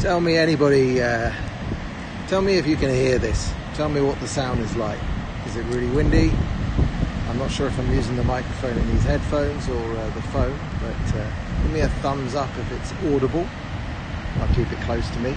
[0.00, 1.30] Tell me, anybody, uh,
[2.26, 3.52] tell me if you can hear this.
[3.74, 4.98] Tell me what the sound is like.
[5.44, 6.32] Is it really windy?
[7.28, 10.58] I'm not sure if I'm using the microphone in these headphones or uh, the phone,
[10.80, 11.30] but uh,
[11.62, 13.46] give me a thumbs up if it's audible.
[14.38, 15.36] I'll keep it close to me.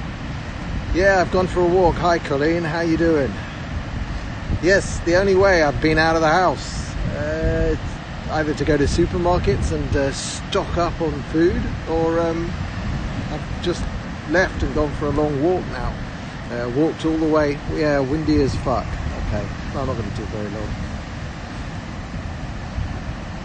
[0.93, 1.95] Yeah, I've gone for a walk.
[1.95, 2.63] Hi, Colleen.
[2.63, 3.33] How you doing?
[4.61, 6.95] Yes, the only way I've been out of the house.
[7.17, 7.75] Uh,
[8.31, 12.49] either to go to supermarkets and uh, stock up on food, or um,
[13.29, 13.83] I've just
[14.33, 15.93] left and gone for a long walk now.
[16.49, 17.57] Uh, walked all the way.
[17.73, 18.85] Yeah, windy as fuck.
[19.27, 20.69] Okay, I'm not going to do very long.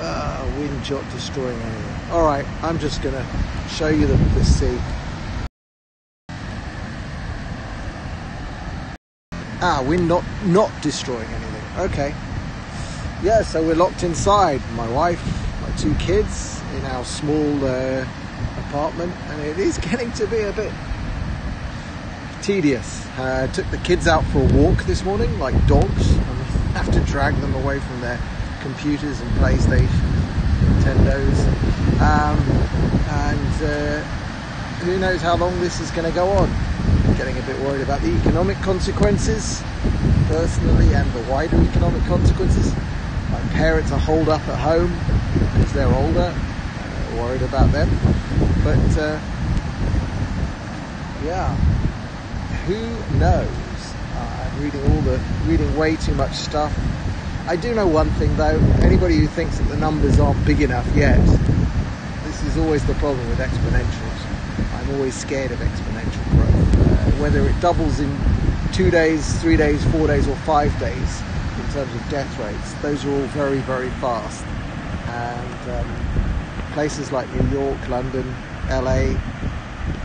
[0.01, 2.10] Uh, wind shot destroying anything.
[2.10, 3.27] All right, I'm just going to
[3.69, 4.79] show you the, the sea.
[9.60, 11.80] Ah, wind not not destroying anything.
[11.91, 12.15] Okay.
[13.23, 14.63] Yeah, so we're locked inside.
[14.74, 15.23] My wife,
[15.60, 18.07] my two kids in our small uh,
[18.69, 20.73] apartment, and it is getting to be a bit
[22.43, 23.07] tedious.
[23.19, 26.38] Uh, took the kids out for a walk this morning, like dogs, and
[26.75, 28.21] have to drag them away from their
[28.60, 29.88] computers and PlayStation,
[30.60, 31.38] Nintendos,
[32.01, 32.38] um,
[33.09, 34.01] and uh,
[34.85, 36.49] who knows how long this is going to go on.
[37.16, 39.63] Getting a bit worried about the economic consequences,
[40.29, 42.75] personally, and the wider economic consequences.
[43.30, 44.93] My parents are holed up at home
[45.35, 46.35] because they're older.
[47.19, 47.91] Worried about them,
[48.63, 49.19] but uh,
[51.25, 51.55] yeah,
[52.65, 53.95] who knows?
[54.15, 56.73] Uh, I'm reading all the reading way too much stuff.
[57.47, 58.59] I do know one thing though.
[58.83, 61.19] Anybody who thinks that the numbers aren't big enough yet,
[62.25, 64.75] this is always the problem with exponentials.
[64.75, 66.77] I'm always scared of exponential growth.
[66.77, 68.16] Uh, whether it doubles in
[68.72, 71.22] two days, three days, four days, or five days
[71.59, 74.44] in terms of death rates, those are all very, very fast.
[75.09, 76.38] And um,
[76.72, 78.25] places like New York, London,
[78.70, 79.15] LA,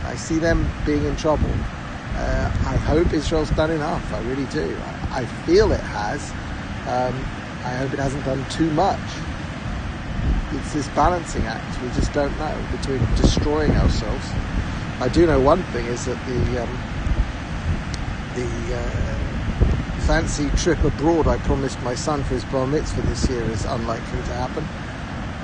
[0.04, 1.50] I see them being in trouble.
[2.16, 4.12] Uh, I hope Israel's done enough.
[4.12, 4.76] I really do.
[5.10, 6.30] I, I feel it has.
[6.86, 7.14] Um,
[7.64, 9.00] I hope it hasn't done too much.
[10.52, 11.82] It's this balancing act.
[11.82, 14.30] We just don't know between destroying ourselves.
[15.00, 16.78] I do know one thing is that the um,
[18.36, 23.42] the uh, fancy trip abroad I promised my son for his bar mitzvah this year
[23.50, 24.64] is unlikely to happen.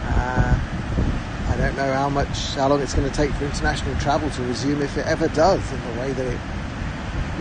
[0.04, 0.79] Uh,
[1.50, 4.42] I don't know how much, how long it's going to take for international travel to
[4.44, 6.40] resume, if it ever does, in the way that it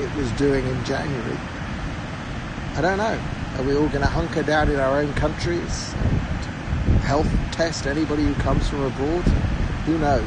[0.02, 1.38] it was doing in January.
[2.76, 3.20] I don't know.
[3.58, 8.24] Are we all going to hunker down in our own countries and health test anybody
[8.24, 9.24] who comes from abroad?
[9.86, 10.24] Who knows?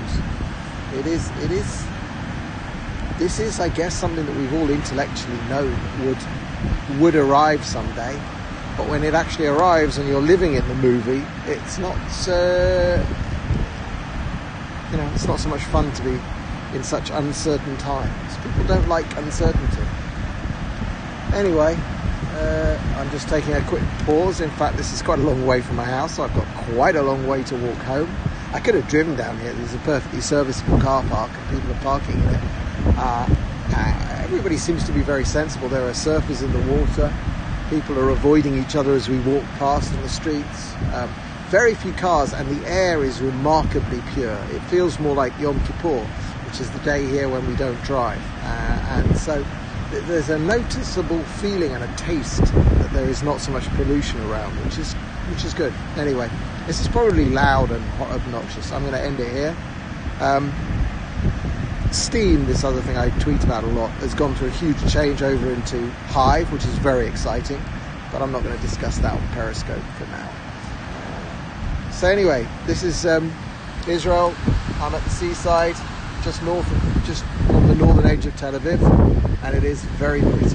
[0.94, 1.30] It is.
[1.42, 1.86] It is.
[3.18, 6.18] This is, I guess, something that we've all intellectually known would
[7.00, 8.20] would arrive someday.
[8.76, 11.96] But when it actually arrives and you're living in the movie, it's not.
[12.28, 13.04] Uh,
[14.92, 16.20] you know, it's not so much fun to be
[16.76, 18.36] in such uncertain times.
[18.36, 19.82] People don't like uncertainty.
[21.32, 21.74] Anyway,
[22.34, 24.40] uh, I'm just taking a quick pause.
[24.42, 26.94] In fact, this is quite a long way from my house, so I've got quite
[26.94, 28.14] a long way to walk home.
[28.52, 29.54] I could have driven down here.
[29.54, 32.40] There's a perfectly serviceable car park, and people are parking in it.
[32.98, 33.26] Uh,
[33.74, 35.70] uh, everybody seems to be very sensible.
[35.70, 37.10] There are surfers in the water.
[37.70, 40.74] People are avoiding each other as we walk past in the streets.
[40.92, 41.10] Um,
[41.52, 44.38] very few cars, and the air is remarkably pure.
[44.52, 46.02] It feels more like Yom Kippur,
[46.46, 48.22] which is the day here when we don't drive.
[48.42, 49.44] Uh, and so
[49.90, 54.18] th- there's a noticeable feeling and a taste that there is not so much pollution
[54.30, 54.94] around, which is
[55.28, 55.74] which is good.
[55.98, 56.30] Anyway,
[56.66, 58.72] this is probably loud and obnoxious.
[58.72, 59.54] I'm going to end it here.
[60.20, 60.50] Um,
[61.92, 65.20] Steem, this other thing I tweet about a lot, has gone through a huge change
[65.20, 67.62] over into Hive, which is very exciting.
[68.10, 70.41] But I'm not going to discuss that on Periscope for now.
[72.02, 73.32] So anyway, this is um,
[73.86, 74.34] Israel.
[74.80, 75.76] I'm at the seaside,
[76.24, 78.82] just north of, just on the northern edge of Tel Aviv,
[79.44, 80.48] and it is very pretty.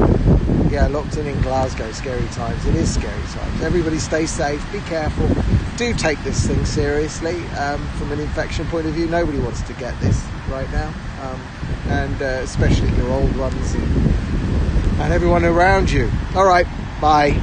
[0.69, 2.65] Yeah, locked in in Glasgow, scary times.
[2.65, 3.61] It is scary times.
[3.61, 5.29] Everybody stay safe, be careful.
[5.77, 9.07] Do take this thing seriously um, from an infection point of view.
[9.07, 11.41] Nobody wants to get this right now, um,
[11.87, 13.97] and uh, especially your old ones and,
[14.99, 16.11] and everyone around you.
[16.35, 16.67] All right,
[16.99, 17.41] bye.